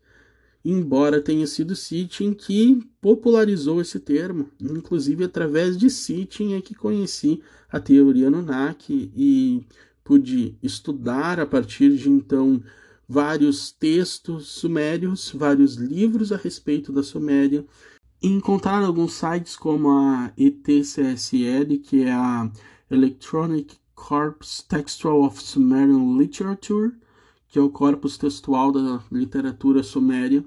embora 0.64 1.20
tenha 1.20 1.46
sido 1.46 1.76
Sitchin 1.76 2.32
que 2.32 2.82
popularizou 3.00 3.80
esse 3.82 4.00
termo, 4.00 4.50
inclusive 4.58 5.24
através 5.24 5.76
de 5.76 5.90
Sitchin 5.90 6.54
é 6.54 6.62
que 6.62 6.74
conheci 6.74 7.42
a 7.70 7.78
teoria 7.78 8.28
Anunnaki 8.28 9.12
e 9.14 9.66
pude 10.02 10.56
estudar 10.62 11.38
a 11.38 11.46
partir 11.46 11.94
de 11.96 12.08
então 12.08 12.62
vários 13.06 13.70
textos 13.70 14.48
sumérios, 14.48 15.32
vários 15.34 15.74
livros 15.74 16.32
a 16.32 16.36
respeito 16.36 16.92
da 16.92 17.02
Suméria, 17.02 17.64
encontrar 18.22 18.82
alguns 18.82 19.12
sites 19.12 19.56
como 19.56 19.90
a 19.90 20.32
ETCSL, 20.36 21.78
que 21.78 22.04
é 22.04 22.12
a 22.12 22.50
Electronic 22.90 23.76
Corpus 23.94 24.62
Textual 24.62 25.22
of 25.22 25.42
Sumerian 25.42 26.16
Literature, 26.16 26.92
que 27.48 27.58
é 27.58 27.62
o 27.62 27.70
corpus 27.70 28.18
textual 28.18 28.70
da 28.70 29.02
literatura 29.10 29.82
suméria, 29.82 30.44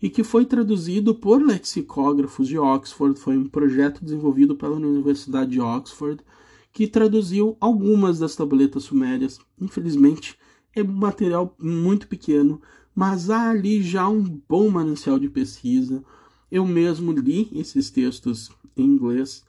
e 0.00 0.08
que 0.08 0.22
foi 0.22 0.44
traduzido 0.44 1.14
por 1.14 1.42
lexicógrafos 1.42 2.48
de 2.48 2.58
Oxford. 2.58 3.18
Foi 3.18 3.36
um 3.36 3.48
projeto 3.48 4.04
desenvolvido 4.04 4.54
pela 4.54 4.76
Universidade 4.76 5.50
de 5.50 5.60
Oxford 5.60 6.22
que 6.72 6.86
traduziu 6.86 7.56
algumas 7.58 8.18
das 8.18 8.36
tabletas 8.36 8.84
sumérias. 8.84 9.38
Infelizmente, 9.60 10.38
é 10.74 10.82
um 10.82 10.92
material 10.92 11.56
muito 11.58 12.06
pequeno, 12.06 12.60
mas 12.94 13.30
há 13.30 13.48
ali 13.50 13.82
já 13.82 14.06
um 14.08 14.22
bom 14.46 14.68
manancial 14.68 15.18
de 15.18 15.28
pesquisa. 15.28 16.04
Eu 16.50 16.64
mesmo 16.66 17.12
li 17.12 17.50
esses 17.52 17.90
textos 17.90 18.50
em 18.76 18.84
inglês. 18.84 19.44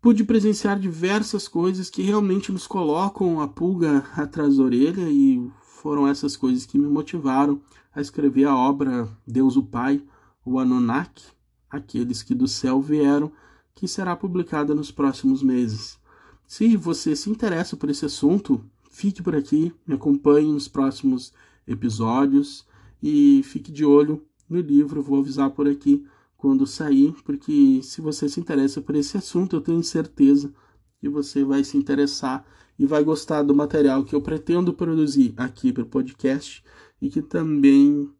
Pude 0.00 0.24
presenciar 0.24 0.78
diversas 0.78 1.48
coisas 1.48 1.90
que 1.90 2.02
realmente 2.02 2.52
nos 2.52 2.66
colocam 2.66 3.40
a 3.40 3.48
pulga 3.48 3.98
atrás 4.16 4.56
da 4.56 4.62
orelha 4.62 5.08
e 5.08 5.50
foram 5.60 6.06
essas 6.06 6.36
coisas 6.36 6.64
que 6.64 6.78
me 6.78 6.88
motivaram 6.88 7.60
a 7.94 8.00
escrever 8.00 8.44
a 8.44 8.56
obra 8.56 9.08
Deus 9.26 9.56
o 9.56 9.62
Pai, 9.62 10.02
o 10.44 10.58
Anunnaki, 10.58 11.24
aqueles 11.70 12.22
que 12.22 12.34
do 12.34 12.46
céu 12.46 12.80
vieram, 12.80 13.32
que 13.74 13.88
será 13.88 14.14
publicada 14.14 14.74
nos 14.74 14.90
próximos 14.90 15.42
meses. 15.42 15.98
Se 16.46 16.76
você 16.76 17.16
se 17.16 17.30
interessa 17.30 17.76
por 17.76 17.90
esse 17.90 18.04
assunto, 18.04 18.64
fique 18.90 19.22
por 19.22 19.34
aqui, 19.34 19.72
me 19.86 19.94
acompanhe 19.94 20.52
nos 20.52 20.68
próximos 20.68 21.32
episódios 21.66 22.66
e 23.02 23.42
fique 23.44 23.72
de 23.72 23.84
olho 23.84 24.22
no 24.52 24.60
livro. 24.60 25.02
Vou 25.02 25.18
avisar 25.18 25.50
por 25.50 25.66
aqui 25.66 26.04
quando 26.36 26.66
sair, 26.66 27.14
porque 27.24 27.80
se 27.82 28.00
você 28.00 28.28
se 28.28 28.40
interessa 28.40 28.80
por 28.80 28.94
esse 28.94 29.16
assunto, 29.16 29.56
eu 29.56 29.60
tenho 29.60 29.82
certeza 29.82 30.52
que 31.00 31.08
você 31.08 31.44
vai 31.44 31.64
se 31.64 31.76
interessar 31.76 32.44
e 32.78 32.86
vai 32.86 33.02
gostar 33.04 33.42
do 33.42 33.54
material 33.54 34.04
que 34.04 34.14
eu 34.14 34.20
pretendo 34.20 34.72
produzir 34.72 35.34
aqui 35.36 35.72
para 35.72 35.82
o 35.82 35.86
podcast 35.86 36.62
e 37.00 37.08
que 37.08 37.22
também 37.22 38.10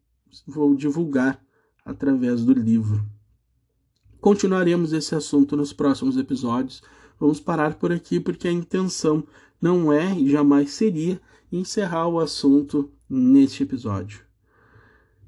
vou 0.47 0.75
divulgar 0.75 1.41
através 1.85 2.43
do 2.43 2.53
livro. 2.53 3.03
Continuaremos 4.19 4.93
esse 4.93 5.13
assunto 5.13 5.57
nos 5.57 5.73
próximos 5.73 6.15
episódios. 6.15 6.81
Vamos 7.19 7.39
parar 7.39 7.75
por 7.75 7.91
aqui 7.91 8.19
porque 8.19 8.47
a 8.47 8.51
intenção 8.51 9.23
não 9.61 9.91
é 9.91 10.17
e 10.17 10.29
jamais 10.29 10.71
seria 10.71 11.21
encerrar 11.51 12.07
o 12.07 12.19
assunto 12.19 12.89
neste 13.09 13.63
episódio. 13.63 14.32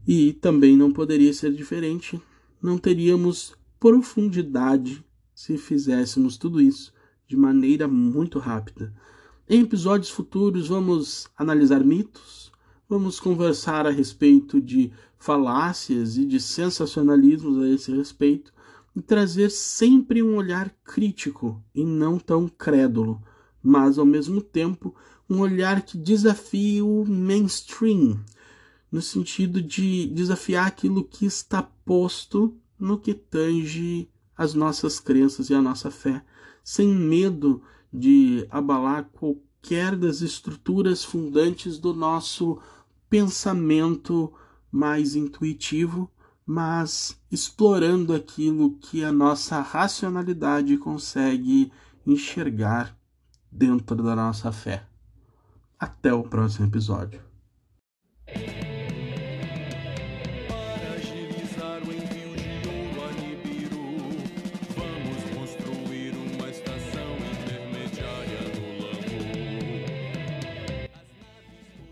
E 0.08 0.34
também 0.34 0.78
não 0.78 0.91
poderia 0.91 1.34
ser 1.34 1.52
diferente, 1.54 2.22
não 2.62 2.78
teríamos 2.78 3.56
profundidade 3.80 5.04
se 5.34 5.58
fizéssemos 5.58 6.38
tudo 6.38 6.62
isso 6.62 6.94
de 7.28 7.36
maneira 7.36 7.88
muito 7.88 8.39
rápida. 8.39 8.94
Em 9.48 9.62
episódios 9.62 10.10
futuros, 10.10 10.68
vamos 10.68 11.28
analisar 11.38 11.84
mitos, 11.84 12.52
vamos 12.88 13.20
conversar 13.20 13.86
a 13.86 13.91
respeito 13.91 14.62
de 14.62 14.91
falácias 15.18 16.18
e 16.18 16.26
de 16.26 16.39
sensacionalismos 16.39 17.62
a 17.62 17.68
esse 17.68 17.91
respeito, 17.91 18.54
e 18.96 19.02
trazer 19.02 19.50
sempre 19.52 20.24
um 20.24 20.36
olhar 20.36 20.74
crítico 20.84 21.62
e 21.74 21.84
não 21.84 22.18
tão 22.18 22.48
crédulo, 22.48 23.22
mas 23.62 23.98
ao 23.98 24.06
mesmo 24.06 24.41
tempo 24.41 24.96
um 25.30 25.39
olhar 25.39 25.82
que 25.82 25.98
desafie 25.98 26.82
o 26.82 27.04
mainstream, 27.06 28.20
no 28.95 29.01
sentido 29.01 29.62
de 29.62 30.08
desafiar 30.08 30.67
aquilo 30.67 31.03
que 31.03 31.25
está 31.25 31.62
posto 31.62 32.55
no 32.79 32.97
que 32.97 33.13
tange 33.13 34.10
as 34.38 34.53
nossas 34.53 35.01
crenças 35.01 35.49
e 35.49 35.53
a 35.53 35.62
nossa 35.62 35.91
fé, 35.91 36.23
sem 36.63 36.88
medo 36.88 37.62
de 37.91 38.47
abalar 38.49 39.10
qualquer 39.12 39.97
das 39.97 40.21
estruturas 40.21 41.03
fundantes 41.03 41.77
do 41.77 41.93
nosso 41.93 42.58
pensamento 43.10 44.31
mais 44.71 45.13
intuitivo 45.13 46.10
mas 46.45 47.19
explorando 47.29 48.13
aquilo 48.13 48.77
que 48.77 49.03
a 49.03 49.12
nossa 49.12 49.60
racionalidade 49.60 50.77
consegue 50.77 51.69
enxergar 52.08 52.95
dentro 53.51 54.01
da 54.01 54.15
nossa 54.15 54.53
fé. 54.53 54.86
Até 55.77 56.13
o 56.13 56.23
próximo 56.23 56.67
episódio. 56.67 57.24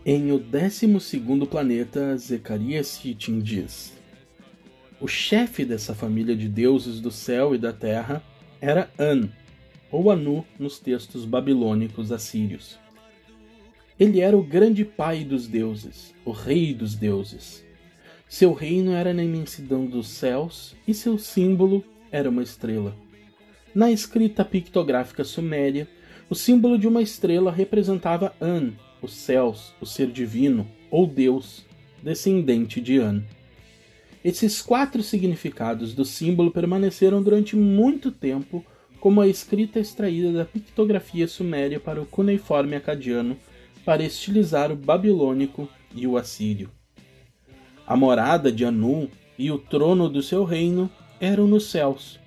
Em 0.06 0.32
o 0.32 0.38
décimo 0.38 1.00
segundo 1.00 1.46
planeta, 1.46 2.16
Zacarias 2.18 2.88
Sitchin 2.88 3.40
diz 3.40 3.94
o 5.00 5.08
chefe 5.08 5.64
dessa 5.64 5.94
família 5.94 6.34
de 6.34 6.48
deuses 6.48 7.00
do 7.00 7.10
céu 7.10 7.54
e 7.54 7.58
da 7.58 7.72
terra 7.72 8.22
era 8.60 8.90
An, 8.98 9.28
ou 9.90 10.10
Anu 10.10 10.44
nos 10.58 10.78
textos 10.78 11.24
babilônicos 11.24 12.10
assírios. 12.10 12.78
Ele 13.98 14.20
era 14.20 14.36
o 14.36 14.42
grande 14.42 14.84
pai 14.84 15.24
dos 15.24 15.46
deuses, 15.46 16.14
o 16.24 16.30
rei 16.30 16.72
dos 16.72 16.94
deuses. 16.94 17.64
Seu 18.28 18.52
reino 18.52 18.92
era 18.92 19.12
na 19.12 19.22
imensidão 19.22 19.84
dos 19.84 20.08
céus 20.08 20.74
e 20.86 20.94
seu 20.94 21.18
símbolo 21.18 21.84
era 22.10 22.30
uma 22.30 22.42
estrela. 22.42 22.96
Na 23.74 23.90
escrita 23.90 24.44
pictográfica 24.44 25.24
suméria, 25.24 25.88
o 26.30 26.34
símbolo 26.34 26.78
de 26.78 26.88
uma 26.88 27.02
estrela 27.02 27.52
representava 27.52 28.34
An, 28.40 28.72
os 29.04 29.12
céus, 29.12 29.72
o 29.80 29.86
ser 29.86 30.10
divino 30.10 30.66
ou 30.90 31.06
Deus, 31.06 31.64
descendente 32.02 32.80
de 32.80 32.98
An. 32.98 33.22
Esses 34.24 34.62
quatro 34.62 35.02
significados 35.02 35.94
do 35.94 36.04
símbolo 36.04 36.50
permaneceram 36.50 37.22
durante 37.22 37.54
muito 37.54 38.10
tempo 38.10 38.64
como 38.98 39.20
a 39.20 39.28
escrita 39.28 39.78
extraída 39.78 40.32
da 40.32 40.44
pictografia 40.46 41.28
suméria 41.28 41.78
para 41.78 42.00
o 42.00 42.06
cuneiforme 42.06 42.74
acadiano 42.74 43.36
para 43.84 44.02
estilizar 44.02 44.72
o 44.72 44.76
babilônico 44.76 45.68
e 45.94 46.06
o 46.06 46.16
assírio. 46.16 46.70
A 47.86 47.94
morada 47.94 48.50
de 48.50 48.64
Anu 48.64 49.10
e 49.38 49.50
o 49.50 49.58
trono 49.58 50.08
do 50.08 50.22
seu 50.22 50.42
reino 50.42 50.90
eram 51.20 51.46
nos 51.46 51.70
céus. 51.70 52.18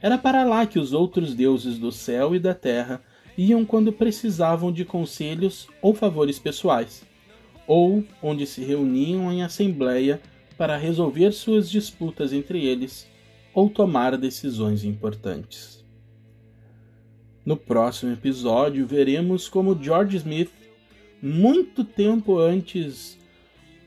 Era 0.00 0.16
para 0.16 0.44
lá 0.44 0.64
que 0.64 0.78
os 0.78 0.92
outros 0.92 1.34
deuses 1.34 1.76
do 1.76 1.90
céu 1.90 2.36
e 2.36 2.38
da 2.38 2.54
terra 2.54 3.02
iam 3.36 3.64
quando 3.64 3.92
precisavam 3.92 4.70
de 4.70 4.84
conselhos 4.84 5.68
ou 5.80 5.94
favores 5.94 6.38
pessoais, 6.38 7.04
ou 7.66 8.04
onde 8.22 8.46
se 8.46 8.62
reuniam 8.62 9.32
em 9.32 9.42
assembleia 9.42 10.20
para 10.56 10.76
resolver 10.76 11.32
suas 11.32 11.70
disputas 11.70 12.32
entre 12.32 12.64
eles 12.64 13.10
ou 13.54 13.68
tomar 13.68 14.16
decisões 14.16 14.84
importantes. 14.84 15.84
No 17.44 17.56
próximo 17.56 18.12
episódio, 18.12 18.86
veremos 18.86 19.48
como 19.48 19.80
George 19.80 20.16
Smith, 20.16 20.52
muito 21.20 21.84
tempo 21.84 22.38
antes 22.38 23.18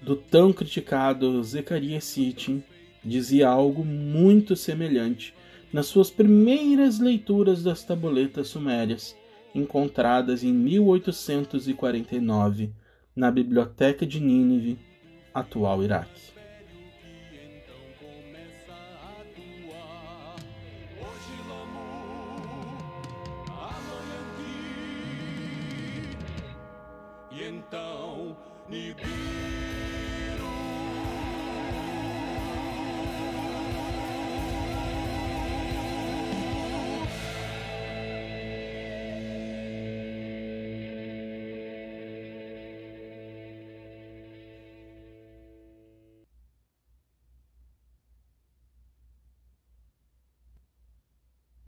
do 0.02 0.16
tão 0.16 0.52
criticado 0.52 1.42
Zechariah 1.44 2.02
Sitchin, 2.02 2.64
dizia 3.04 3.48
algo 3.48 3.84
muito 3.84 4.56
semelhante 4.56 5.34
nas 5.72 5.88
suas 5.88 6.10
primeiras 6.10 7.00
leituras 7.00 7.64
das 7.64 7.84
tabuletas 7.84 8.48
sumérias, 8.48 9.16
encontradas 9.56 10.44
em 10.44 10.54
1849 10.54 12.72
na 13.16 13.32
Biblioteca 13.32 14.06
de 14.06 14.20
Nínive, 14.20 14.78
atual 15.34 15.82
Iraque. 15.82 16.35